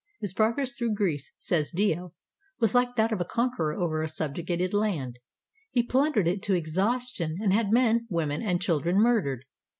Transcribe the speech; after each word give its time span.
His 0.19 0.33
progress 0.33 0.71
through 0.71 0.95
Greece, 0.95 1.31
says 1.37 1.69
439 1.69 1.99
ROME 2.01 2.09
Dio, 2.09 2.15
was 2.59 2.73
like 2.73 2.95
that 2.95 3.11
of 3.11 3.21
a 3.21 3.23
conqueror 3.23 3.75
over 3.79 4.01
a 4.01 4.07
subjugated 4.09 4.73
land. 4.73 5.19
"He 5.69 5.83
plundered 5.83 6.27
it 6.27 6.41
to 6.41 6.55
exhaustion, 6.55 7.37
and 7.39 7.53
had 7.53 7.71
men, 7.71 8.07
women, 8.09 8.41
and 8.41 8.59
children 8.59 8.97
murdered. 8.99 9.45